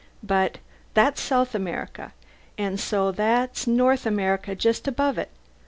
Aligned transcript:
_But 0.25 0.55
that's 0.95 1.21
South 1.21 1.53
America. 1.53 2.11
And 2.57 2.79
so 2.79 3.11
that's 3.11 3.67
North 3.67 4.07
America 4.07 4.55
just 4.55 4.87
above 4.87 5.19
it. 5.19 5.29